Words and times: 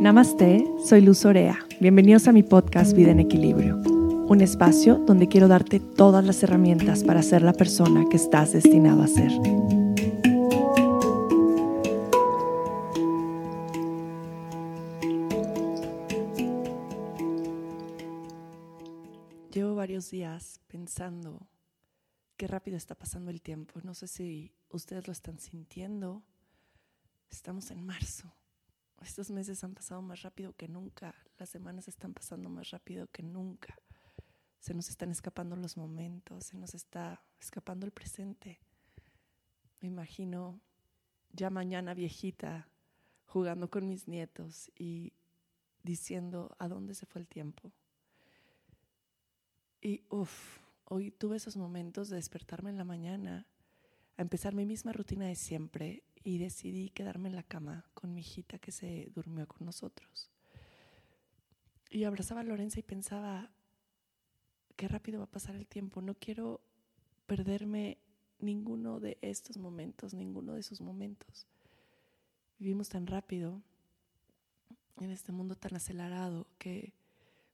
Namaste, 0.00 0.64
soy 0.82 1.02
Luz 1.02 1.26
Orea. 1.26 1.58
Bienvenidos 1.78 2.26
a 2.26 2.32
mi 2.32 2.42
podcast 2.42 2.96
Vida 2.96 3.10
en 3.10 3.20
Equilibrio, 3.20 3.76
un 3.76 4.40
espacio 4.40 4.96
donde 4.96 5.28
quiero 5.28 5.46
darte 5.46 5.78
todas 5.78 6.24
las 6.24 6.42
herramientas 6.42 7.04
para 7.04 7.20
ser 7.20 7.42
la 7.42 7.52
persona 7.52 8.06
que 8.08 8.16
estás 8.16 8.54
destinado 8.54 9.02
a 9.02 9.06
ser. 9.06 9.30
Llevo 19.52 19.74
varios 19.74 20.10
días 20.10 20.62
pensando 20.66 21.46
qué 22.38 22.46
rápido 22.46 22.78
está 22.78 22.94
pasando 22.94 23.30
el 23.30 23.42
tiempo. 23.42 23.80
No 23.82 23.92
sé 23.92 24.06
si 24.06 24.54
ustedes 24.70 25.06
lo 25.06 25.12
están 25.12 25.38
sintiendo. 25.38 26.22
Estamos 27.28 27.70
en 27.70 27.84
marzo 27.84 28.32
estos 29.00 29.30
meses 29.30 29.64
han 29.64 29.74
pasado 29.74 30.02
más 30.02 30.22
rápido 30.22 30.52
que 30.54 30.68
nunca, 30.68 31.14
las 31.38 31.48
semanas 31.48 31.88
están 31.88 32.12
pasando 32.12 32.50
más 32.50 32.70
rápido 32.70 33.06
que 33.08 33.22
nunca. 33.22 33.74
Se 34.58 34.74
nos 34.74 34.90
están 34.90 35.10
escapando 35.10 35.56
los 35.56 35.76
momentos, 35.76 36.44
se 36.44 36.58
nos 36.58 36.74
está 36.74 37.22
escapando 37.40 37.86
el 37.86 37.92
presente. 37.92 38.60
Me 39.80 39.88
imagino 39.88 40.60
ya 41.32 41.48
mañana 41.48 41.94
viejita 41.94 42.68
jugando 43.24 43.70
con 43.70 43.88
mis 43.88 44.06
nietos 44.06 44.70
y 44.76 45.14
diciendo 45.82 46.54
a 46.58 46.68
dónde 46.68 46.94
se 46.94 47.06
fue 47.06 47.22
el 47.22 47.26
tiempo. 47.26 47.72
Y 49.80 50.04
uff, 50.10 50.58
hoy 50.84 51.10
tuve 51.10 51.38
esos 51.38 51.56
momentos 51.56 52.10
de 52.10 52.16
despertarme 52.16 52.68
en 52.68 52.76
la 52.76 52.84
mañana, 52.84 53.46
a 54.18 54.22
empezar 54.22 54.54
mi 54.54 54.66
misma 54.66 54.92
rutina 54.92 55.26
de 55.26 55.36
siempre 55.36 56.02
y 56.22 56.38
decidí 56.38 56.90
quedarme 56.90 57.28
en 57.28 57.36
la 57.36 57.42
cama 57.42 57.84
con 57.94 58.14
mi 58.14 58.20
hijita 58.20 58.58
que 58.58 58.72
se 58.72 59.10
durmió 59.14 59.46
con 59.46 59.66
nosotros. 59.66 60.30
Y 61.90 62.04
abrazaba 62.04 62.42
a 62.42 62.44
Lorenza 62.44 62.78
y 62.78 62.82
pensaba, 62.82 63.50
qué 64.76 64.88
rápido 64.88 65.18
va 65.18 65.24
a 65.24 65.30
pasar 65.30 65.56
el 65.56 65.66
tiempo, 65.66 66.00
no 66.02 66.14
quiero 66.14 66.60
perderme 67.26 67.98
ninguno 68.38 69.00
de 69.00 69.18
estos 69.22 69.56
momentos, 69.56 70.14
ninguno 70.14 70.54
de 70.54 70.60
esos 70.60 70.80
momentos. 70.80 71.46
Vivimos 72.58 72.88
tan 72.88 73.06
rápido 73.06 73.62
en 74.98 75.10
este 75.10 75.32
mundo 75.32 75.56
tan 75.56 75.74
acelerado 75.76 76.46
que 76.58 76.92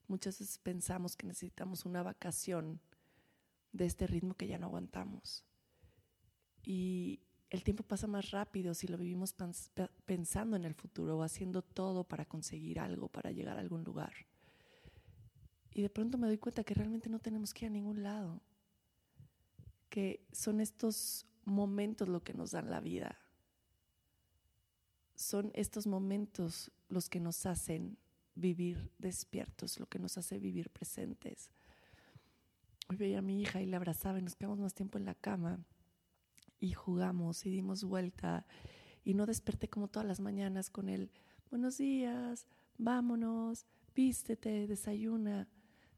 muchas 0.09 0.39
veces 0.39 0.59
pensamos 0.59 1.17
que 1.17 1.27
necesitamos 1.27 1.85
una 1.85 2.03
vacación 2.03 2.81
de 3.73 3.87
este 3.87 4.07
ritmo 4.07 4.35
que 4.35 4.49
ya 4.49 4.59
no 4.59 4.67
aguantamos. 4.67 5.45
Y 6.65 7.21
el 7.51 7.63
tiempo 7.63 7.85
pasa 7.85 8.07
más 8.07 8.31
rápido 8.33 8.75
si 8.75 8.89
lo 8.89 8.99
vivimos 8.99 9.35
pensando 10.05 10.57
en 10.57 10.65
el 10.65 10.75
futuro 10.75 11.17
o 11.17 11.23
haciendo 11.23 11.63
todo 11.63 12.05
para 12.05 12.25
conseguir 12.25 12.81
algo, 12.81 13.09
para 13.09 13.31
llegar 13.31 13.57
a 13.57 13.61
algún 13.61 13.85
lugar. 13.85 14.13
Y 15.73 15.83
de 15.83 15.91
pronto 15.91 16.19
me 16.19 16.27
doy 16.27 16.39
cuenta 16.39 16.65
que 16.65 16.75
realmente 16.75 17.09
no 17.09 17.21
tenemos 17.21 17.55
que 17.55 17.67
ir 17.67 17.71
a 17.71 17.75
ningún 17.75 18.03
lado, 18.03 18.41
que 19.89 20.27
son 20.33 20.61
estos 20.61 21.27
momentos 21.45 22.09
lo 22.09 22.23
que 22.23 22.35
nos 22.35 22.51
dan 22.51 22.71
la 22.71 22.81
vida. 22.81 23.19
Son 25.15 25.51
estos 25.55 25.87
momentos 25.87 26.73
los 26.89 27.09
que 27.09 27.21
nos 27.21 27.47
hacen 27.47 27.97
vivir 28.35 28.91
despiertos, 28.99 29.79
lo 29.79 29.87
que 29.87 29.99
nos 29.99 30.19
hace 30.19 30.39
vivir 30.39 30.71
presentes. 30.71 31.51
Hoy 32.89 32.97
veía 32.97 33.19
a 33.19 33.23
mi 33.23 33.41
hija 33.41 33.63
y 33.63 33.67
la 33.67 33.77
abrazaba 33.77 34.19
y 34.19 34.23
nos 34.23 34.35
quedamos 34.35 34.59
más 34.59 34.75
tiempo 34.75 34.99
en 34.99 35.05
la 35.05 35.15
cama 35.15 35.65
y 36.67 36.73
jugamos 36.73 37.47
y 37.47 37.51
dimos 37.51 37.85
vuelta 37.85 38.45
y 39.05 39.15
no 39.15 39.25
desperté 39.25 39.69
como 39.69 39.87
todas 39.87 40.07
las 40.07 40.19
mañanas 40.19 40.69
con 40.69 40.89
el 40.89 41.11
buenos 41.49 41.79
días, 41.79 42.49
vámonos, 42.77 43.67
vístete, 43.95 44.67
desayuna. 44.67 45.49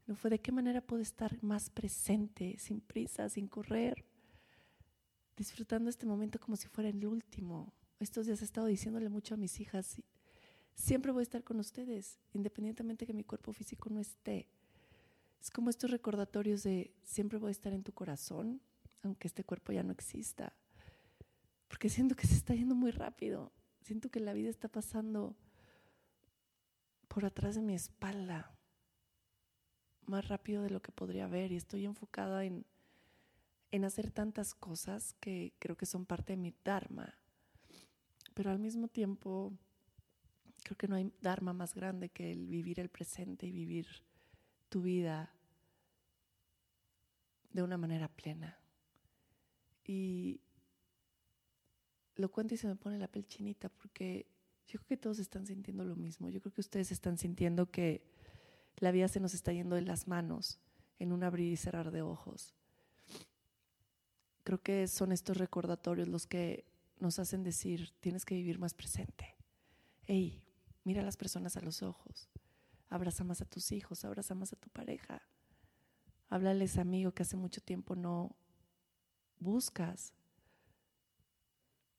No 0.05 0.15
fue 0.15 0.29
de 0.29 0.39
qué 0.39 0.51
manera 0.51 0.81
puedo 0.81 1.01
estar 1.01 1.43
más 1.43 1.71
presente, 1.71 2.55
sin 2.59 2.81
prisa, 2.81 3.29
sin 3.29 3.47
correr, 3.47 4.05
disfrutando 5.35 5.89
este 5.89 6.05
momento 6.05 6.39
como 6.39 6.55
si 6.55 6.67
fuera 6.67 6.89
el 6.89 7.03
último. 7.05 7.73
Estos 7.99 8.27
días 8.27 8.41
he 8.41 8.45
estado 8.45 8.67
diciéndole 8.67 9.09
mucho 9.09 9.33
a 9.33 9.37
mis 9.37 9.59
hijas, 9.59 10.01
siempre 10.75 11.11
voy 11.11 11.21
a 11.21 11.23
estar 11.23 11.43
con 11.43 11.59
ustedes, 11.59 12.19
independientemente 12.33 13.07
que 13.07 13.13
mi 13.13 13.23
cuerpo 13.23 13.53
físico 13.53 13.89
no 13.89 13.99
esté. 13.99 14.47
Es 15.41 15.49
como 15.49 15.71
estos 15.71 15.89
recordatorios 15.89 16.61
de 16.61 16.93
siempre 17.03 17.39
voy 17.39 17.49
a 17.49 17.51
estar 17.51 17.73
en 17.73 17.83
tu 17.83 17.91
corazón, 17.91 18.61
aunque 19.03 19.27
este 19.27 19.43
cuerpo 19.43 19.71
ya 19.71 19.83
no 19.83 19.91
exista. 19.91 20.53
Porque 21.69 21.87
siento 21.87 22.15
que 22.15 22.27
se 22.27 22.35
está 22.35 22.53
yendo 22.53 22.75
muy 22.75 22.91
rápido. 22.91 23.53
Siento 23.83 24.09
que 24.09 24.19
la 24.19 24.33
vida 24.33 24.49
está 24.49 24.67
pasando 24.67 25.37
por 27.07 27.25
atrás 27.25 27.55
de 27.55 27.61
mi 27.61 27.75
espalda, 27.75 28.51
más 30.05 30.27
rápido 30.27 30.63
de 30.63 30.71
lo 30.71 30.81
que 30.81 30.91
podría 30.91 31.25
haber. 31.25 31.51
Y 31.51 31.55
estoy 31.55 31.85
enfocada 31.85 32.43
en, 32.43 32.65
en 33.71 33.85
hacer 33.85 34.11
tantas 34.11 34.53
cosas 34.53 35.13
que 35.21 35.53
creo 35.59 35.77
que 35.77 35.85
son 35.85 36.05
parte 36.05 36.33
de 36.33 36.37
mi 36.37 36.53
Dharma. 36.65 37.13
Pero 38.33 38.51
al 38.51 38.59
mismo 38.59 38.87
tiempo, 38.87 39.53
creo 40.63 40.77
que 40.77 40.87
no 40.87 40.95
hay 40.95 41.13
Dharma 41.21 41.53
más 41.53 41.75
grande 41.75 42.09
que 42.09 42.31
el 42.31 42.47
vivir 42.47 42.79
el 42.79 42.89
presente 42.89 43.45
y 43.45 43.51
vivir 43.51 43.87
tu 44.69 44.81
vida 44.81 45.33
de 47.51 47.61
una 47.61 47.77
manera 47.77 48.07
plena. 48.07 48.59
Y 49.85 50.41
lo 52.19 52.29
cuento 52.29 52.53
y 52.53 52.57
se 52.57 52.67
me 52.67 52.75
pone 52.75 52.99
la 52.99 53.07
piel 53.07 53.27
chinita 53.27 53.69
porque 53.69 54.27
yo 54.67 54.79
creo 54.79 54.87
que 54.87 54.97
todos 54.97 55.19
están 55.19 55.47
sintiendo 55.47 55.85
lo 55.85 55.95
mismo. 55.95 56.29
Yo 56.29 56.41
creo 56.41 56.53
que 56.53 56.61
ustedes 56.61 56.91
están 56.91 57.17
sintiendo 57.17 57.71
que 57.71 58.03
la 58.77 58.91
vida 58.91 59.07
se 59.07 59.19
nos 59.19 59.33
está 59.33 59.53
yendo 59.53 59.75
de 59.75 59.81
las 59.81 60.07
manos 60.07 60.59
en 60.99 61.11
un 61.11 61.23
abrir 61.23 61.51
y 61.51 61.57
cerrar 61.57 61.91
de 61.91 62.01
ojos. 62.01 62.53
Creo 64.43 64.61
que 64.61 64.87
son 64.87 65.11
estos 65.11 65.37
recordatorios 65.37 66.07
los 66.07 66.27
que 66.27 66.65
nos 66.99 67.19
hacen 67.19 67.43
decir, 67.43 67.93
tienes 68.01 68.25
que 68.25 68.35
vivir 68.35 68.59
más 68.59 68.73
presente. 68.73 69.35
Hey, 70.05 70.43
mira 70.83 71.01
a 71.01 71.05
las 71.05 71.17
personas 71.17 71.55
a 71.55 71.61
los 71.61 71.81
ojos. 71.81 72.29
Abraza 72.89 73.23
más 73.23 73.41
a 73.41 73.45
tus 73.45 73.71
hijos, 73.71 74.03
abraza 74.03 74.35
más 74.35 74.51
a 74.51 74.57
tu 74.57 74.69
pareja. 74.69 75.21
Háblales 76.27 76.77
amigo 76.77 77.13
que 77.13 77.23
hace 77.23 77.37
mucho 77.37 77.61
tiempo 77.61 77.95
no 77.95 78.35
buscas. 79.39 80.13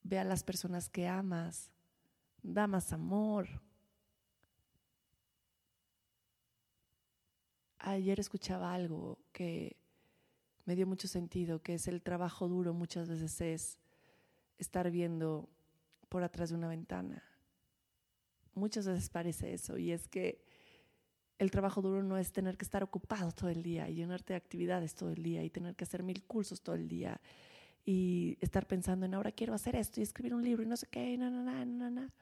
Ve 0.03 0.19
a 0.19 0.25
las 0.25 0.43
personas 0.43 0.89
que 0.89 1.09
amas. 1.09 1.71
Da 2.43 2.67
más 2.67 2.93
amor. 2.93 3.49
Ayer 7.79 8.21
escuchaba 8.21 8.75
algo 8.75 9.19
que 9.33 9.77
me 10.65 10.77
dio 10.77 10.87
mucho 10.87 11.09
sentido, 11.09 11.63
que 11.63 11.75
es 11.75 11.89
el 11.89 12.03
trabajo 12.03 12.47
duro 12.47 12.75
muchas 12.75 13.09
veces 13.09 13.41
es 13.41 13.79
estar 14.59 14.91
viendo 14.91 15.49
por 16.09 16.23
atrás 16.23 16.51
de 16.51 16.57
una 16.57 16.69
ventana. 16.69 17.23
Muchas 18.55 18.87
veces 18.87 19.09
parece 19.09 19.55
eso 19.55 19.79
y 19.79 19.93
es 19.93 20.09
que 20.09 20.45
el 21.39 21.51
trabajo 21.51 21.81
duro 21.81 22.03
no 22.03 22.19
es 22.19 22.33
tener 22.33 22.59
que 22.59 22.65
estar 22.65 22.83
ocupado 22.83 23.33
todo 23.33 23.49
el 23.49 23.63
día 23.63 23.89
y 23.89 23.95
llenarte 23.95 24.35
de 24.35 24.37
actividades 24.37 24.95
todo 24.95 25.11
el 25.11 25.23
día 25.23 25.43
y 25.43 25.49
tener 25.49 25.75
que 25.75 25.85
hacer 25.85 26.03
mil 26.03 26.23
cursos 26.25 26.61
todo 26.61 26.75
el 26.75 26.87
día 26.87 27.21
y 27.91 28.39
estar 28.41 28.69
pensando 28.69 29.05
en 29.05 29.15
ahora 29.15 29.33
quiero 29.33 29.53
hacer 29.53 29.75
esto 29.75 29.99
y 29.99 30.05
escribir 30.05 30.33
un 30.33 30.45
libro 30.45 30.63
y 30.63 30.67
no 30.67 30.77
sé 30.77 30.87
qué, 30.87 31.19
na, 31.19 31.29
na, 31.29 31.65
na, 31.65 31.91
na. 31.91 32.13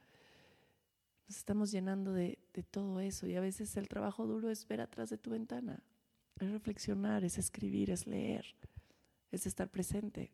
Nos 1.29 1.37
estamos 1.37 1.71
llenando 1.71 2.15
de, 2.15 2.39
de 2.55 2.63
todo 2.63 3.01
eso 3.01 3.27
y 3.27 3.37
a 3.37 3.43
veces 3.43 3.77
el 3.77 3.87
trabajo 3.87 4.27
duro 4.27 4.49
es 4.49 4.67
ver 4.67 4.81
atrás 4.81 5.11
de 5.11 5.19
tu 5.19 5.29
ventana, 5.29 5.83
es 6.41 6.51
reflexionar, 6.51 7.23
es 7.23 7.37
escribir, 7.37 7.91
es 7.91 8.07
leer, 8.07 8.47
es 9.31 9.47
estar 9.47 9.69
presente. 9.69 10.33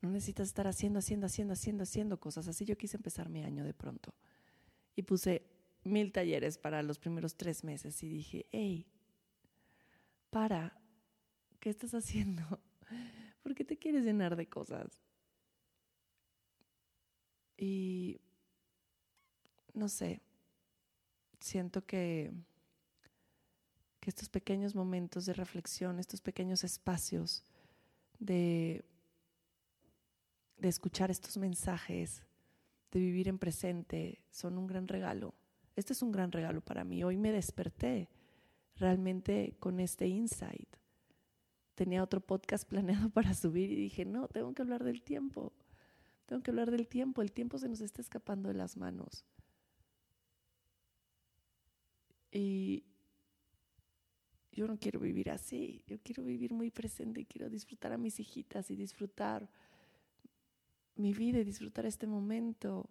No 0.00 0.08
necesitas 0.08 0.48
estar 0.48 0.66
haciendo, 0.66 1.00
haciendo, 1.00 1.26
haciendo, 1.26 1.52
haciendo, 1.52 1.82
haciendo 1.82 2.18
cosas. 2.18 2.48
Así 2.48 2.64
yo 2.64 2.78
quise 2.78 2.96
empezar 2.96 3.28
mi 3.28 3.42
año 3.42 3.62
de 3.62 3.74
pronto. 3.74 4.14
Y 4.96 5.02
puse 5.02 5.42
mil 5.84 6.12
talleres 6.12 6.56
para 6.56 6.82
los 6.82 6.98
primeros 6.98 7.36
tres 7.36 7.62
meses 7.62 8.02
y 8.02 8.08
dije, 8.08 8.46
hey, 8.52 8.86
para, 10.30 10.80
¿qué 11.60 11.68
estás 11.68 11.92
haciendo? 11.92 12.58
¿Por 13.62 13.68
qué 13.68 13.76
te 13.76 13.78
quieres 13.78 14.04
llenar 14.04 14.34
de 14.34 14.48
cosas? 14.48 15.00
Y 17.56 18.20
no 19.72 19.88
sé, 19.88 20.20
siento 21.38 21.86
que, 21.86 22.32
que 24.00 24.10
estos 24.10 24.28
pequeños 24.28 24.74
momentos 24.74 25.26
de 25.26 25.34
reflexión, 25.34 26.00
estos 26.00 26.20
pequeños 26.20 26.64
espacios 26.64 27.44
de, 28.18 28.84
de 30.56 30.68
escuchar 30.68 31.12
estos 31.12 31.36
mensajes, 31.36 32.24
de 32.90 32.98
vivir 32.98 33.28
en 33.28 33.38
presente, 33.38 34.24
son 34.30 34.58
un 34.58 34.66
gran 34.66 34.88
regalo 34.88 35.34
este 35.76 35.94
es 35.94 36.02
un 36.02 36.12
gran 36.12 36.30
regalo 36.32 36.60
para 36.60 36.84
mí. 36.84 37.02
Hoy 37.02 37.16
me 37.16 37.32
desperté 37.32 38.08
realmente 38.76 39.56
con 39.58 39.80
este 39.80 40.06
insight. 40.06 40.68
Tenía 41.74 42.02
otro 42.02 42.20
podcast 42.20 42.68
planeado 42.68 43.10
para 43.10 43.34
subir 43.34 43.70
y 43.70 43.76
dije, 43.76 44.04
no, 44.04 44.28
tengo 44.28 44.52
que 44.54 44.62
hablar 44.62 44.84
del 44.84 45.02
tiempo. 45.02 45.52
Tengo 46.26 46.42
que 46.42 46.50
hablar 46.50 46.70
del 46.70 46.88
tiempo. 46.88 47.22
El 47.22 47.32
tiempo 47.32 47.58
se 47.58 47.68
nos 47.68 47.80
está 47.80 48.00
escapando 48.00 48.48
de 48.48 48.54
las 48.54 48.76
manos. 48.76 49.24
Y 52.30 52.84
yo 54.52 54.66
no 54.66 54.78
quiero 54.78 55.00
vivir 55.00 55.30
así, 55.30 55.82
yo 55.86 55.98
quiero 56.02 56.24
vivir 56.24 56.52
muy 56.52 56.70
presente, 56.70 57.26
quiero 57.26 57.48
disfrutar 57.48 57.92
a 57.92 57.98
mis 57.98 58.20
hijitas 58.20 58.70
y 58.70 58.76
disfrutar 58.76 59.50
mi 60.96 61.14
vida 61.14 61.38
y 61.38 61.44
disfrutar 61.44 61.86
este 61.86 62.06
momento 62.06 62.88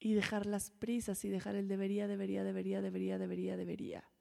y 0.00 0.14
dejar 0.14 0.46
las 0.46 0.70
prisas 0.70 1.24
y 1.24 1.28
dejar 1.28 1.56
el 1.56 1.68
debería, 1.68 2.08
debería, 2.08 2.42
debería, 2.42 2.80
debería, 2.80 3.18
debería, 3.18 3.56
debería. 3.56 4.11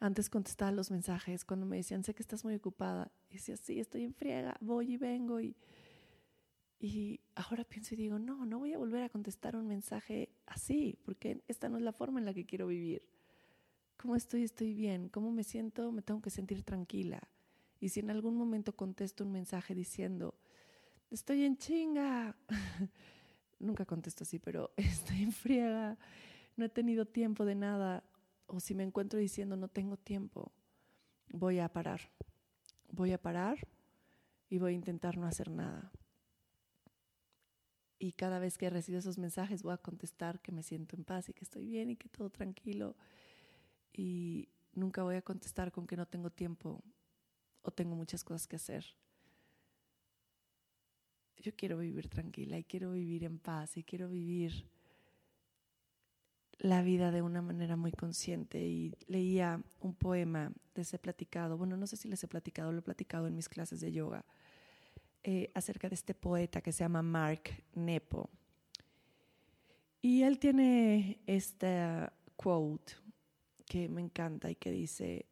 Antes 0.00 0.30
contestaba 0.30 0.72
los 0.72 0.90
mensajes 0.90 1.44
cuando 1.44 1.66
me 1.66 1.76
decían, 1.76 2.02
sé 2.02 2.14
que 2.14 2.22
estás 2.22 2.42
muy 2.42 2.54
ocupada. 2.54 3.12
Y 3.28 3.34
decía, 3.34 3.56
sí, 3.58 3.78
estoy 3.78 4.04
en 4.04 4.14
friega, 4.14 4.56
voy 4.60 4.94
y 4.94 4.96
vengo. 4.96 5.40
Y, 5.40 5.54
y 6.80 7.20
ahora 7.34 7.64
pienso 7.64 7.94
y 7.94 7.98
digo, 7.98 8.18
no, 8.18 8.46
no 8.46 8.58
voy 8.58 8.72
a 8.72 8.78
volver 8.78 9.02
a 9.02 9.10
contestar 9.10 9.56
un 9.56 9.66
mensaje 9.66 10.30
así, 10.46 10.98
porque 11.04 11.42
esta 11.48 11.68
no 11.68 11.76
es 11.76 11.82
la 11.82 11.92
forma 11.92 12.18
en 12.18 12.24
la 12.24 12.32
que 12.32 12.46
quiero 12.46 12.66
vivir. 12.66 13.02
¿Cómo 13.98 14.16
estoy? 14.16 14.42
Estoy 14.42 14.72
bien. 14.72 15.10
¿Cómo 15.10 15.30
me 15.30 15.44
siento? 15.44 15.92
Me 15.92 16.00
tengo 16.00 16.22
que 16.22 16.30
sentir 16.30 16.62
tranquila. 16.62 17.20
Y 17.78 17.90
si 17.90 18.00
en 18.00 18.10
algún 18.10 18.36
momento 18.36 18.74
contesto 18.74 19.24
un 19.24 19.32
mensaje 19.32 19.74
diciendo, 19.74 20.34
estoy 21.10 21.44
en 21.44 21.58
chinga, 21.58 22.34
nunca 23.58 23.84
contesto 23.84 24.24
así, 24.24 24.38
pero 24.38 24.72
estoy 24.78 25.24
en 25.24 25.32
friega, 25.32 25.98
no 26.56 26.64
he 26.64 26.70
tenido 26.70 27.04
tiempo 27.04 27.44
de 27.44 27.54
nada, 27.54 28.02
o 28.50 28.58
si 28.58 28.74
me 28.74 28.82
encuentro 28.82 29.18
diciendo 29.18 29.56
no 29.56 29.68
tengo 29.68 29.96
tiempo, 29.96 30.52
voy 31.28 31.60
a 31.60 31.68
parar. 31.68 32.00
Voy 32.90 33.12
a 33.12 33.22
parar 33.22 33.58
y 34.48 34.58
voy 34.58 34.72
a 34.72 34.74
intentar 34.74 35.16
no 35.16 35.26
hacer 35.26 35.50
nada. 35.50 35.92
Y 37.98 38.12
cada 38.12 38.40
vez 38.40 38.58
que 38.58 38.68
recibo 38.68 38.98
esos 38.98 39.18
mensajes 39.18 39.62
voy 39.62 39.74
a 39.74 39.78
contestar 39.78 40.40
que 40.40 40.50
me 40.50 40.64
siento 40.64 40.96
en 40.96 41.04
paz 41.04 41.28
y 41.28 41.32
que 41.32 41.44
estoy 41.44 41.64
bien 41.66 41.90
y 41.90 41.96
que 41.96 42.08
todo 42.08 42.30
tranquilo. 42.30 42.96
Y 43.92 44.48
nunca 44.72 45.04
voy 45.04 45.14
a 45.14 45.22
contestar 45.22 45.70
con 45.70 45.86
que 45.86 45.96
no 45.96 46.06
tengo 46.06 46.30
tiempo 46.30 46.82
o 47.62 47.70
tengo 47.70 47.94
muchas 47.94 48.24
cosas 48.24 48.48
que 48.48 48.56
hacer. 48.56 48.84
Yo 51.36 51.54
quiero 51.54 51.78
vivir 51.78 52.08
tranquila 52.08 52.58
y 52.58 52.64
quiero 52.64 52.92
vivir 52.92 53.22
en 53.24 53.38
paz 53.38 53.76
y 53.76 53.84
quiero 53.84 54.08
vivir 54.08 54.68
la 56.60 56.82
vida 56.82 57.10
de 57.10 57.22
una 57.22 57.40
manera 57.40 57.74
muy 57.74 57.90
consciente 57.90 58.60
y 58.60 58.94
leía 59.06 59.62
un 59.80 59.94
poema, 59.94 60.52
les 60.74 60.92
he 60.92 60.98
platicado, 60.98 61.56
bueno, 61.56 61.74
no 61.76 61.86
sé 61.86 61.96
si 61.96 62.06
les 62.06 62.22
he 62.22 62.28
platicado, 62.28 62.70
lo 62.70 62.80
he 62.80 62.82
platicado 62.82 63.26
en 63.26 63.34
mis 63.34 63.48
clases 63.48 63.80
de 63.80 63.92
yoga, 63.92 64.26
eh, 65.22 65.50
acerca 65.54 65.88
de 65.88 65.94
este 65.94 66.14
poeta 66.14 66.60
que 66.60 66.72
se 66.72 66.84
llama 66.84 67.00
Mark 67.00 67.64
Nepo. 67.74 68.28
Y 70.02 70.22
él 70.22 70.38
tiene 70.38 71.22
esta 71.26 72.12
quote 72.36 72.92
que 73.64 73.88
me 73.88 74.02
encanta 74.02 74.50
y 74.50 74.54
que 74.54 74.70
dice, 74.70 75.26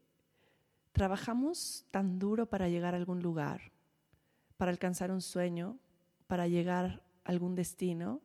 trabajamos 0.92 1.84
tan 1.90 2.18
duro 2.18 2.46
para 2.46 2.70
llegar 2.70 2.94
a 2.94 2.96
algún 2.96 3.20
lugar, 3.22 3.72
para 4.56 4.70
alcanzar 4.70 5.10
un 5.10 5.20
sueño, 5.20 5.78
para 6.26 6.48
llegar 6.48 7.02
a 7.24 7.30
algún 7.30 7.54
destino, 7.54 8.22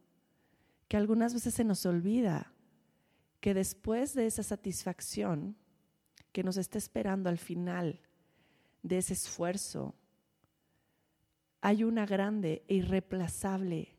que 0.87 0.95
algunas 0.95 1.33
veces 1.33 1.53
se 1.53 1.65
nos 1.65 1.85
olvida 1.85 2.52
que 3.43 3.53
después 3.53 4.13
de 4.13 4.25
esa 4.25 4.41
satisfacción 4.41 5.57
que 6.31 6.43
nos 6.43 6.55
está 6.55 6.77
esperando 6.77 7.27
al 7.27 7.37
final 7.37 7.99
de 8.83 8.99
ese 8.99 9.11
esfuerzo, 9.11 9.95
hay 11.59 11.83
una 11.83 12.05
grande 12.05 12.63
e 12.69 12.75
irreplazable, 12.75 13.97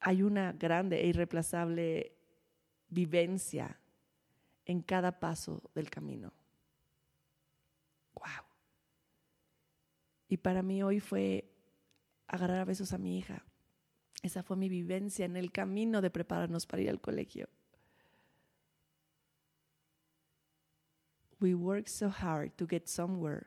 hay 0.00 0.24
una 0.24 0.50
grande 0.50 1.00
e 1.00 1.06
irreplazable 1.06 2.12
vivencia 2.88 3.78
en 4.64 4.82
cada 4.82 5.20
paso 5.20 5.70
del 5.76 5.90
camino. 5.90 6.32
Wow. 8.14 8.44
Y 10.26 10.38
para 10.38 10.60
mí 10.64 10.82
hoy 10.82 10.98
fue 10.98 11.54
agarrar 12.26 12.58
a 12.58 12.64
besos 12.64 12.92
a 12.92 12.98
mi 12.98 13.16
hija, 13.16 13.44
esa 14.22 14.42
fue 14.42 14.56
mi 14.56 14.68
vivencia 14.68 15.24
en 15.24 15.36
el 15.36 15.50
camino 15.50 16.00
de 16.00 16.10
prepararnos 16.10 16.66
para 16.66 16.82
ir 16.82 16.90
al 16.90 17.00
colegio. 17.00 17.48
We 21.40 21.54
work 21.54 21.88
so 21.88 22.10
hard 22.10 22.56
to 22.58 22.66
get 22.66 22.88
somewhere, 22.88 23.46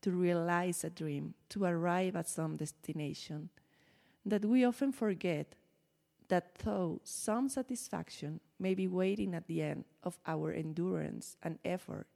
to 0.00 0.10
realize 0.10 0.84
a 0.84 0.90
dream, 0.90 1.34
to 1.50 1.64
arrive 1.64 2.16
at 2.16 2.28
some 2.28 2.56
destination, 2.56 3.50
that 4.24 4.44
we 4.44 4.64
often 4.64 4.92
forget 4.92 5.54
that 6.28 6.54
though 6.64 7.00
some 7.04 7.48
satisfaction 7.48 8.40
may 8.58 8.74
be 8.74 8.88
waiting 8.88 9.34
at 9.34 9.46
the 9.46 9.62
end 9.62 9.84
of 10.02 10.18
our 10.26 10.50
endurance 10.52 11.36
and 11.42 11.58
effort, 11.64 12.06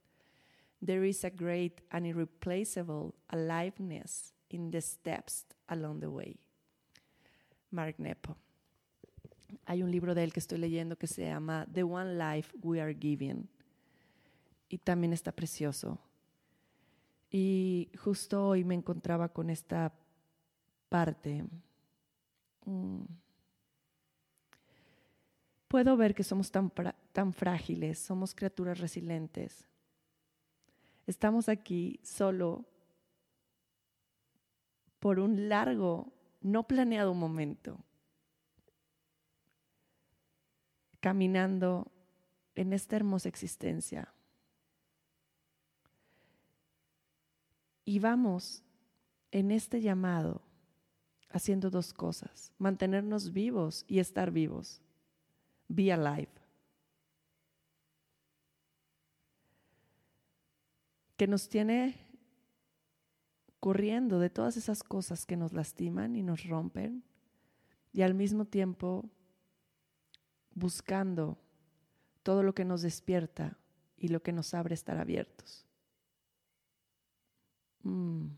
there 0.80 1.04
is 1.04 1.22
a 1.22 1.30
great 1.30 1.82
and 1.92 2.06
irreplaceable 2.06 3.14
aliveness 3.28 4.32
in 4.48 4.70
the 4.70 4.80
steps 4.80 5.44
along 5.68 6.00
the 6.00 6.10
way. 6.10 6.36
Mark 7.70 7.96
Nepo. 7.98 8.36
Hay 9.66 9.82
un 9.82 9.90
libro 9.90 10.14
de 10.14 10.24
él 10.24 10.32
que 10.32 10.40
estoy 10.40 10.58
leyendo 10.58 10.96
que 10.96 11.06
se 11.06 11.24
llama 11.24 11.66
The 11.72 11.82
One 11.82 12.14
Life 12.14 12.56
We 12.62 12.80
Are 12.80 12.94
Giving. 12.94 13.48
Y 14.68 14.78
también 14.78 15.12
está 15.12 15.32
precioso. 15.32 15.98
Y 17.30 17.90
justo 17.98 18.48
hoy 18.48 18.64
me 18.64 18.74
encontraba 18.74 19.28
con 19.28 19.50
esta 19.50 19.92
parte. 20.88 21.44
Mm. 22.64 23.02
Puedo 25.68 25.96
ver 25.96 26.14
que 26.14 26.24
somos 26.24 26.50
tan, 26.50 26.72
tan 27.12 27.32
frágiles, 27.32 27.98
somos 28.00 28.34
criaturas 28.34 28.80
resilientes. 28.80 29.64
Estamos 31.06 31.48
aquí 31.48 32.00
solo 32.02 32.64
por 34.98 35.18
un 35.18 35.48
largo 35.48 36.12
no 36.40 36.66
planeado 36.66 37.14
momento, 37.14 37.78
caminando 41.00 41.90
en 42.54 42.72
esta 42.72 42.96
hermosa 42.96 43.28
existencia. 43.28 44.12
Y 47.84 47.98
vamos 47.98 48.62
en 49.30 49.50
este 49.50 49.80
llamado 49.80 50.42
haciendo 51.30 51.70
dos 51.70 51.92
cosas, 51.92 52.52
mantenernos 52.58 53.32
vivos 53.32 53.84
y 53.88 53.98
estar 54.00 54.30
vivos. 54.30 54.80
Be 55.68 55.92
alive. 55.92 56.28
Que 61.16 61.26
nos 61.26 61.48
tiene 61.48 62.09
corriendo 63.60 64.18
de 64.18 64.30
todas 64.30 64.56
esas 64.56 64.82
cosas 64.82 65.26
que 65.26 65.36
nos 65.36 65.52
lastiman 65.52 66.16
y 66.16 66.22
nos 66.22 66.44
rompen 66.44 67.04
y 67.92 68.02
al 68.02 68.14
mismo 68.14 68.46
tiempo 68.46 69.08
buscando 70.54 71.38
todo 72.22 72.42
lo 72.42 72.54
que 72.54 72.64
nos 72.64 72.82
despierta 72.82 73.58
y 73.96 74.08
lo 74.08 74.22
que 74.22 74.32
nos 74.32 74.54
abre 74.54 74.74
estar 74.74 74.98
abiertos. 74.98 75.66
Mm. 77.82 78.28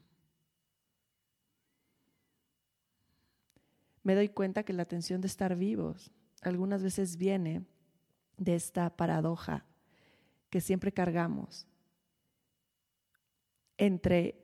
Me 4.02 4.14
doy 4.16 4.28
cuenta 4.28 4.64
que 4.64 4.72
la 4.72 4.84
tensión 4.84 5.20
de 5.20 5.28
estar 5.28 5.54
vivos 5.56 6.10
algunas 6.40 6.82
veces 6.82 7.16
viene 7.16 7.64
de 8.36 8.56
esta 8.56 8.96
paradoja 8.96 9.64
que 10.50 10.60
siempre 10.60 10.92
cargamos 10.92 11.68
entre 13.78 14.41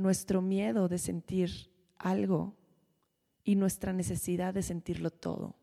nuestro 0.00 0.42
miedo 0.42 0.88
de 0.88 0.98
sentir 0.98 1.70
algo 1.98 2.56
y 3.44 3.56
nuestra 3.56 3.92
necesidad 3.92 4.54
de 4.54 4.62
sentirlo 4.62 5.10
todo. 5.10 5.54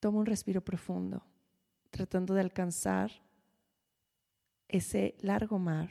Tomo 0.00 0.18
un 0.18 0.26
respiro 0.26 0.60
profundo, 0.60 1.24
tratando 1.90 2.34
de 2.34 2.40
alcanzar 2.40 3.10
ese 4.68 5.16
largo 5.20 5.58
mar 5.58 5.90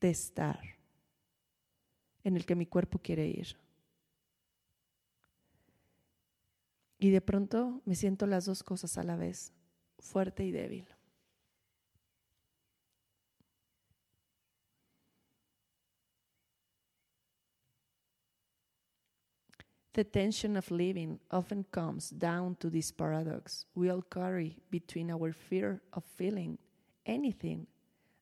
de 0.00 0.10
estar 0.10 0.60
en 2.24 2.36
el 2.36 2.46
que 2.46 2.54
mi 2.54 2.66
cuerpo 2.66 2.98
quiere 2.98 3.26
ir. 3.26 3.56
Y 6.98 7.10
de 7.10 7.20
pronto 7.20 7.82
me 7.84 7.94
siento 7.94 8.26
las 8.26 8.44
dos 8.44 8.62
cosas 8.62 8.96
a 8.96 9.02
la 9.02 9.16
vez, 9.16 9.52
fuerte 9.98 10.44
y 10.44 10.52
débil. 10.52 10.86
The 19.94 20.04
tension 20.04 20.56
of 20.56 20.70
living 20.70 21.20
often 21.30 21.64
comes 21.70 22.10
down 22.10 22.56
to 22.60 22.70
this 22.70 22.90
paradox 22.90 23.66
we 23.74 23.90
all 23.90 24.02
carry 24.02 24.56
between 24.70 25.10
our 25.10 25.32
fear 25.32 25.82
of 25.92 26.02
feeling 26.16 26.58
anything 27.04 27.66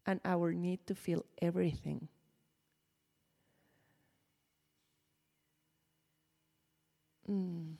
and 0.04 0.20
our 0.24 0.52
need 0.52 0.84
to 0.86 0.94
feel 0.94 1.24
everything. 1.40 2.08
Mm. 7.28 7.76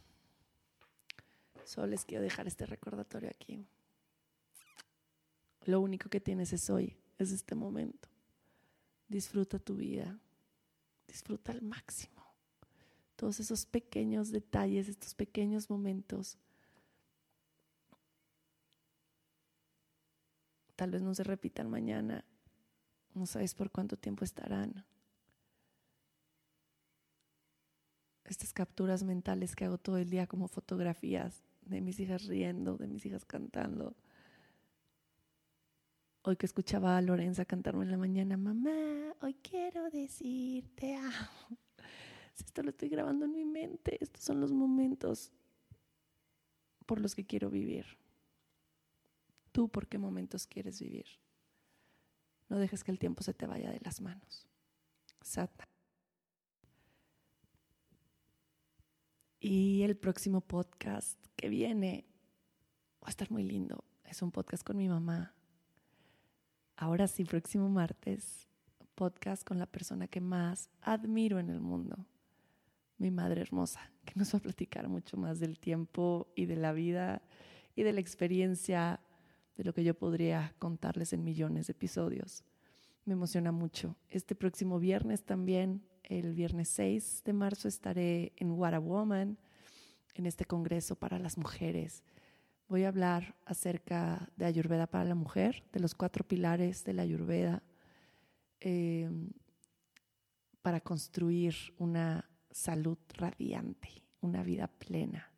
Solo 1.65 1.89
les 1.89 2.05
quiero 2.05 2.23
dejar 2.23 2.47
este 2.47 2.67
recordatorio 2.67 3.31
aquí. 3.31 3.65
Lo 5.67 5.81
único 5.81 6.09
que 6.09 6.21
tienes 6.21 6.53
es 6.53 6.71
hoy, 6.71 6.97
es 7.19 7.33
este 7.33 7.55
momento. 7.55 8.09
Disfruta 9.09 9.59
tu 9.59 9.75
vida, 9.75 10.19
disfruta 11.07 11.53
al 11.53 11.63
máximo. 11.63 12.20
Todos 13.21 13.39
esos 13.39 13.67
pequeños 13.67 14.31
detalles, 14.31 14.89
estos 14.89 15.13
pequeños 15.13 15.69
momentos. 15.69 16.39
Tal 20.75 20.91
vez 20.91 21.03
no 21.03 21.15
se 21.15 21.23
repitan 21.23 21.69
mañana, 21.69 22.25
no 23.13 23.27
sabes 23.27 23.55
por 23.55 23.71
cuánto 23.71 23.99
tiempo 23.99 24.25
estarán. 24.25 24.87
Estas 28.25 28.55
capturas 28.55 29.03
mentales 29.03 29.55
que 29.55 29.67
hago 29.67 29.77
todo 29.77 29.99
el 29.99 30.09
día 30.09 30.27
como 30.27 30.49
fotografías 30.49 31.43
de 31.61 31.83
mis 31.83 32.01
hijas 32.01 32.25
riendo, 32.25 32.79
de 32.79 32.87
mis 32.87 33.05
hijas 33.05 33.27
cantando. 33.27 33.95
Hoy 36.23 36.37
que 36.37 36.47
escuchaba 36.47 36.97
a 36.97 37.03
Lorenza 37.03 37.45
cantarme 37.45 37.85
en 37.85 37.91
la 37.91 37.99
mañana, 37.99 38.39
mamá, 38.39 39.15
hoy 39.21 39.35
quiero 39.43 39.91
decirte 39.91 40.97
amo. 40.97 41.50
Esto 42.51 42.65
lo 42.65 42.71
estoy 42.71 42.89
grabando 42.89 43.27
en 43.27 43.33
mi 43.33 43.45
mente. 43.45 43.97
Estos 44.03 44.25
son 44.25 44.41
los 44.41 44.51
momentos 44.51 45.31
por 46.85 47.01
los 47.01 47.15
que 47.15 47.25
quiero 47.25 47.49
vivir. 47.49 47.87
¿Tú 49.53 49.69
por 49.69 49.87
qué 49.87 49.99
momentos 49.99 50.49
quieres 50.49 50.81
vivir? 50.81 51.07
No 52.49 52.59
dejes 52.59 52.83
que 52.83 52.91
el 52.91 52.99
tiempo 52.99 53.23
se 53.23 53.35
te 53.35 53.47
vaya 53.47 53.71
de 53.71 53.79
las 53.85 54.01
manos. 54.01 54.49
Sata. 55.21 55.69
Y 59.39 59.83
el 59.83 59.97
próximo 59.97 60.41
podcast 60.41 61.25
que 61.37 61.49
viene 61.49 62.05
va 63.01 63.07
a 63.07 63.11
estar 63.11 63.31
muy 63.31 63.45
lindo. 63.45 63.85
Es 64.03 64.23
un 64.23 64.33
podcast 64.33 64.65
con 64.65 64.77
mi 64.77 64.89
mamá. 64.89 65.37
Ahora 66.75 67.07
sí, 67.07 67.25
próximo 67.25 67.69
martes, 67.69 68.49
podcast 68.97 69.47
con 69.47 69.61
la 69.61 69.67
persona 69.67 70.09
que 70.09 70.21
más 70.21 70.69
admiro 70.83 71.39
en 71.39 71.49
el 71.49 71.61
mundo, 71.61 72.07
mi 73.01 73.11
madre 73.11 73.41
hermosa, 73.41 73.81
que 74.05 74.13
nos 74.15 74.33
va 74.35 74.39
a 74.39 74.43
platicar 74.43 74.89
mucho 74.89 75.17
más 75.17 75.41
del 75.41 75.59
tiempo 75.59 76.29
y 76.37 76.45
de 76.45 76.57
la 76.57 76.73
vida 76.73 77.23
y 77.75 77.83
de 77.83 77.93
la 77.93 78.01
experiencia 78.01 79.01
de 79.57 79.65
lo 79.65 79.73
que 79.73 79.83
yo 79.83 79.95
podría 79.95 80.55
contarles 80.59 81.13
en 81.15 81.25
millones 81.25 81.67
de 81.67 81.73
episodios. 81.73 82.45
Me 83.07 83.15
emociona 83.15 83.53
mucho. 83.53 83.97
Este 84.11 84.35
próximo 84.35 84.79
viernes 84.79 85.25
también, 85.25 85.83
el 86.05 86.35
viernes 86.35 86.69
6 86.69 87.23
de 87.25 87.33
marzo, 87.33 87.69
estaré 87.69 88.33
en 88.37 88.53
What 88.53 88.75
a 88.75 88.79
Woman, 88.79 89.39
en 90.15 90.27
este 90.27 90.45
congreso 90.45 90.95
para 90.95 91.19
las 91.19 91.39
mujeres. 91.39 92.05
Voy 92.69 92.85
a 92.85 92.89
hablar 92.89 93.35
acerca 93.47 94.29
de 94.37 94.45
Ayurveda 94.45 94.87
para 94.87 95.05
la 95.05 95.15
mujer, 95.15 95.65
de 95.73 95.81
los 95.81 95.95
cuatro 95.95 96.23
pilares 96.27 96.85
de 96.85 96.93
la 96.93 97.03
Ayurveda, 97.03 97.63
em, 98.61 99.31
para 100.61 100.81
construir 100.81 101.55
una 101.79 102.30
salud 102.51 102.99
radiante, 103.15 104.03
una 104.21 104.43
vida 104.43 104.67
plena 104.67 105.31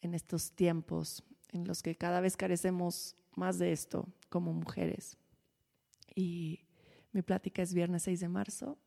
en 0.00 0.14
estos 0.14 0.52
tiempos 0.52 1.24
en 1.50 1.66
los 1.66 1.82
que 1.82 1.96
cada 1.96 2.20
vez 2.20 2.36
carecemos 2.36 3.16
más 3.36 3.58
de 3.58 3.72
esto 3.72 4.08
como 4.28 4.52
mujeres. 4.52 5.16
Y 6.14 6.60
mi 7.12 7.22
plática 7.22 7.62
es 7.62 7.72
viernes 7.72 8.02
6 8.02 8.20
de 8.20 8.28
marzo 8.28 8.78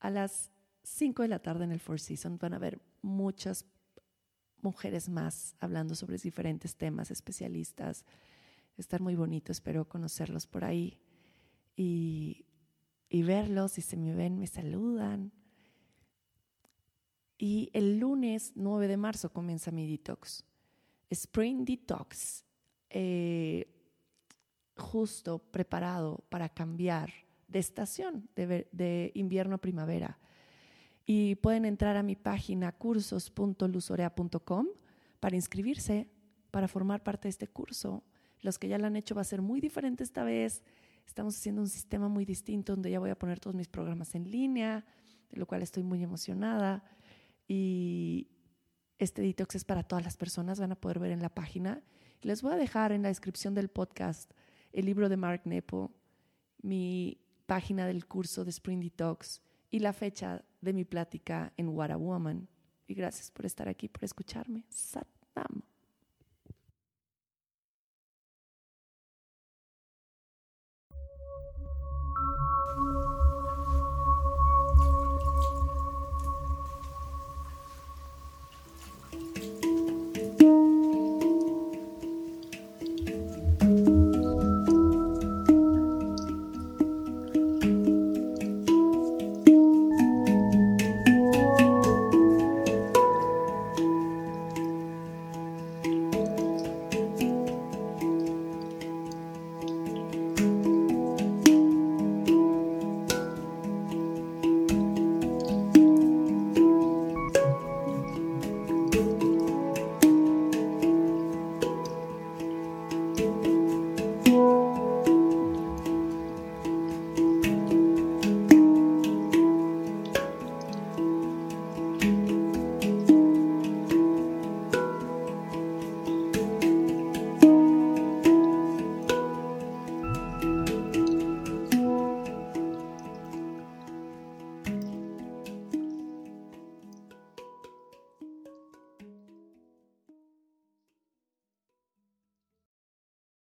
a 0.00 0.10
las 0.10 0.50
5 0.82 1.22
de 1.22 1.28
la 1.28 1.40
tarde 1.40 1.64
en 1.64 1.72
el 1.72 1.80
Four 1.80 2.00
Seasons. 2.00 2.38
Van 2.38 2.52
a 2.52 2.56
haber 2.56 2.80
muchas 3.00 3.64
mujeres 4.60 5.08
más 5.08 5.56
hablando 5.60 5.94
sobre 5.94 6.18
diferentes 6.18 6.76
temas, 6.76 7.10
especialistas. 7.10 8.04
Estar 8.76 9.00
muy 9.00 9.14
bonito, 9.14 9.52
espero 9.52 9.88
conocerlos 9.88 10.46
por 10.46 10.64
ahí 10.64 11.00
y, 11.76 12.46
y 13.08 13.22
verlos. 13.22 13.72
Si 13.72 13.82
se 13.82 13.96
me 13.96 14.14
ven, 14.14 14.38
me 14.38 14.46
saludan. 14.46 15.32
Y 17.38 17.70
el 17.72 17.98
lunes 17.98 18.52
9 18.54 18.88
de 18.88 18.96
marzo 18.96 19.32
comienza 19.32 19.70
mi 19.70 19.86
detox. 19.90 20.44
Spring 21.10 21.64
Detox, 21.64 22.44
eh, 22.88 23.68
justo 24.76 25.38
preparado 25.38 26.24
para 26.28 26.48
cambiar 26.48 27.12
de 27.48 27.58
estación, 27.58 28.28
de, 28.34 28.68
de 28.72 29.12
invierno 29.14 29.56
a 29.56 29.58
primavera. 29.58 30.18
Y 31.04 31.34
pueden 31.36 31.64
entrar 31.64 31.96
a 31.96 32.02
mi 32.02 32.16
página 32.16 32.72
cursos.luzorea.com 32.72 34.68
para 35.20 35.36
inscribirse, 35.36 36.08
para 36.50 36.68
formar 36.68 37.02
parte 37.02 37.28
de 37.28 37.30
este 37.30 37.48
curso. 37.48 38.02
Los 38.40 38.58
que 38.58 38.68
ya 38.68 38.78
lo 38.78 38.86
han 38.86 38.96
hecho 38.96 39.14
va 39.14 39.20
a 39.20 39.24
ser 39.24 39.42
muy 39.42 39.60
diferente 39.60 40.02
esta 40.02 40.24
vez. 40.24 40.62
Estamos 41.06 41.36
haciendo 41.36 41.60
un 41.60 41.68
sistema 41.68 42.08
muy 42.08 42.24
distinto 42.24 42.72
donde 42.72 42.90
ya 42.90 43.00
voy 43.00 43.10
a 43.10 43.18
poner 43.18 43.38
todos 43.38 43.54
mis 43.54 43.68
programas 43.68 44.14
en 44.14 44.30
línea, 44.30 44.84
de 45.30 45.38
lo 45.38 45.46
cual 45.46 45.62
estoy 45.62 45.82
muy 45.82 46.02
emocionada. 46.02 46.82
Y, 47.54 48.28
este 48.98 49.20
detox 49.20 49.56
es 49.56 49.64
para 49.64 49.82
todas 49.82 50.04
las 50.04 50.16
personas, 50.16 50.58
van 50.58 50.72
a 50.72 50.80
poder 50.80 50.98
ver 50.98 51.10
en 51.10 51.20
la 51.20 51.28
página. 51.28 51.82
Les 52.22 52.40
voy 52.40 52.52
a 52.52 52.56
dejar 52.56 52.92
en 52.92 53.02
la 53.02 53.08
descripción 53.08 53.52
del 53.52 53.68
podcast 53.68 54.32
el 54.72 54.86
libro 54.86 55.10
de 55.10 55.16
Mark 55.16 55.42
Nepo, 55.44 55.90
mi 56.62 57.20
página 57.46 57.84
del 57.84 58.06
curso 58.06 58.44
de 58.44 58.50
Spring 58.50 58.80
Detox 58.80 59.42
y 59.70 59.80
la 59.80 59.92
fecha 59.92 60.44
de 60.62 60.72
mi 60.72 60.84
plática 60.84 61.52
en 61.58 61.68
What 61.68 61.90
a 61.90 61.96
Woman. 61.96 62.48
Y 62.86 62.94
gracias 62.94 63.30
por 63.30 63.44
estar 63.44 63.68
aquí, 63.68 63.88
por 63.88 64.04
escucharme. 64.04 64.64
Satam. 64.70 65.62